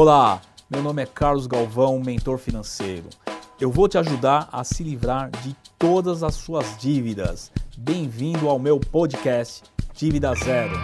[0.00, 0.40] Olá,
[0.70, 3.08] meu nome é Carlos Galvão, mentor financeiro.
[3.60, 7.50] Eu vou te ajudar a se livrar de todas as suas dívidas.
[7.76, 10.76] Bem-vindo ao meu podcast Dívida Zero.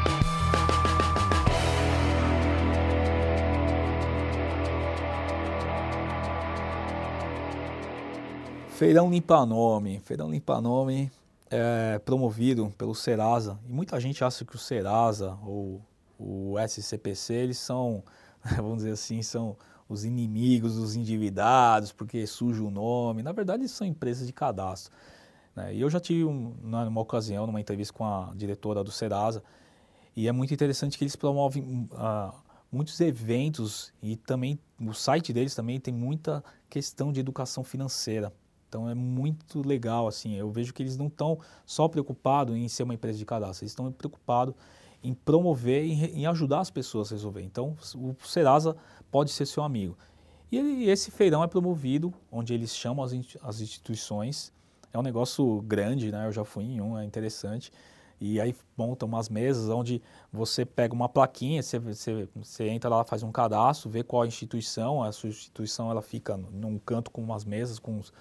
[8.71, 10.01] Feirão Limpa Nome.
[10.01, 11.08] Feirão Limpa Nome
[11.49, 13.60] é promovido pelo Serasa.
[13.65, 15.81] E muita gente acha que o Serasa ou
[16.19, 18.02] o SCPC, eles são,
[18.56, 19.56] vamos dizer assim, são
[19.88, 23.23] os inimigos dos endividados, porque suja o nome.
[23.23, 24.93] Na verdade, são empresas de cadastro.
[25.55, 25.75] Né?
[25.75, 29.43] E eu já tive um, numa ocasião, numa entrevista com a diretora do Serasa,
[30.17, 32.34] e é muito interessante que eles promovem uh,
[32.70, 38.33] muitos eventos e também o site deles também tem muita questão de educação financeira.
[38.69, 42.83] Então é muito legal, assim, eu vejo que eles não estão só preocupados em ser
[42.83, 44.55] uma empresa de cadastro, eles estão preocupados
[45.05, 47.43] em promover, em, em, ajudar as pessoas a resolver.
[47.43, 48.75] Então o Serasa
[49.11, 49.97] pode ser seu amigo.
[50.51, 53.12] E ele, esse feirão é promovido, onde eles chamam as,
[53.43, 54.53] as instituições,
[54.93, 56.27] é um negócio grande, né?
[56.27, 57.70] Eu já fui em um, é interessante.
[58.20, 60.01] E aí montam umas mesas onde
[60.33, 64.27] você pega uma plaquinha, você, você, você, entra lá, faz um cadastro, vê qual a
[64.27, 68.12] instituição, a sua instituição ela fica num canto com umas mesas, com os,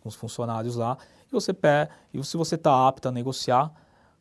[0.00, 0.96] com os funcionários lá,
[1.28, 3.72] e você pega, e se você está apto a negociar,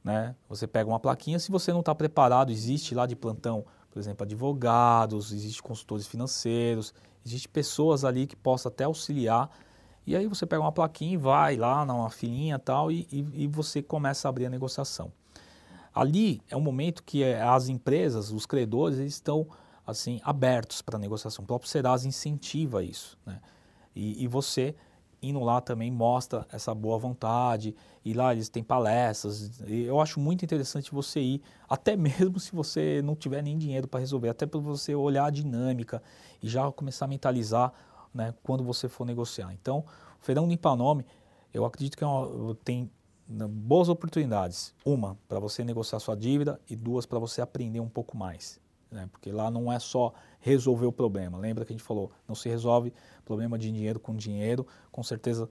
[0.03, 3.99] né, você pega uma plaquinha, se você não está preparado, existe lá de plantão, por
[3.99, 6.93] exemplo, advogados, existe consultores financeiros,
[7.25, 9.49] existe pessoas ali que possam até auxiliar,
[10.05, 13.47] e aí você pega uma plaquinha e vai lá numa filinha tal, e, e, e
[13.47, 15.11] você começa a abrir a negociação.
[15.93, 19.47] Ali é um momento que é, as empresas, os credores, eles estão
[19.85, 21.43] assim abertos para a negociação.
[21.43, 23.39] O próprio Serasa incentiva isso, né?
[23.93, 24.73] E, e você
[25.21, 29.61] indo lá também mostra essa boa vontade, e lá eles têm palestras.
[29.67, 33.99] Eu acho muito interessante você ir, até mesmo se você não tiver nem dinheiro para
[33.99, 36.01] resolver, até para você olhar a dinâmica
[36.41, 37.71] e já começar a mentalizar
[38.13, 39.53] né, quando você for negociar.
[39.53, 39.85] Então,
[40.19, 41.05] o Feirão Limpa Nome,
[41.53, 42.89] eu acredito que é uma, tem
[43.27, 44.73] né, boas oportunidades.
[44.83, 48.59] Uma, para você negociar sua dívida e duas, para você aprender um pouco mais
[48.91, 49.07] né?
[49.11, 51.37] porque lá não é só resolver o problema.
[51.37, 52.93] Lembra que a gente falou, não se resolve
[53.23, 55.49] problema de dinheiro com dinheiro, com certeza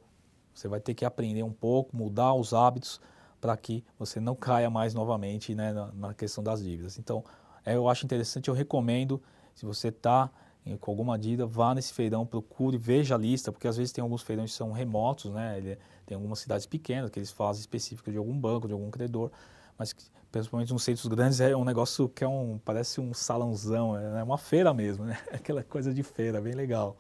[0.55, 3.01] você vai ter que aprender um pouco, mudar os hábitos
[3.41, 6.99] para que você não caia mais novamente né, na, na, questão das dívidas.
[6.99, 7.25] Então,
[7.65, 9.23] é, eu acho interessante, eu recomendo,
[9.55, 10.31] se você está
[10.79, 14.23] com alguma dívida, vá nesse feirão, procure, veja a lista, porque às vezes tem alguns
[14.23, 15.57] feirões que são remotos, né?
[15.57, 19.31] Ele, tem algumas cidades pequenas que eles fazem específico de algum banco, de algum credor,
[19.79, 19.95] mas
[20.31, 24.39] principalmente nos centros grandes é um negócio que é um parece um salãozão, é uma
[24.39, 25.19] feira mesmo, né?
[25.33, 26.97] Aquela coisa de feira, bem legal.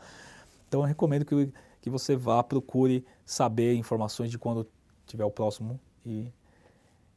[0.68, 4.66] Então eu recomendo que, que você vá, procure saber informações de quando
[5.06, 6.32] tiver o próximo e,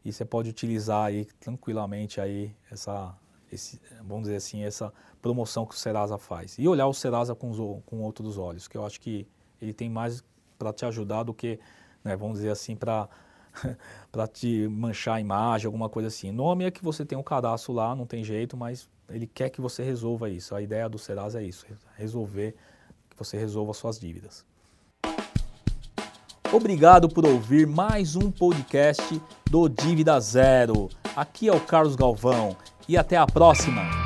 [0.04, 3.16] e você pode utilizar aí tranquilamente aí essa
[3.54, 4.92] esse, vamos dizer assim, essa
[5.22, 6.58] promoção que o Serasa faz.
[6.58, 9.28] E olhar o Serasa com, com outros olhos, que eu acho que
[9.62, 10.24] ele tem mais
[10.58, 11.60] para te ajudar do que,
[12.04, 13.08] né, vamos dizer assim, para
[14.12, 16.32] para te manchar a imagem, alguma coisa assim.
[16.32, 19.62] Nome é que você tem um cadastro lá, não tem jeito, mas ele quer que
[19.62, 20.56] você resolva isso.
[20.56, 21.66] A ideia do Serasa é isso,
[21.96, 22.56] resolver,
[23.10, 24.46] que você resolva suas dívidas.
[26.52, 29.20] Obrigado por ouvir mais um podcast
[29.50, 30.88] do Dívida Zero.
[31.16, 32.56] Aqui é o Carlos Galvão
[32.88, 34.03] e até a próxima.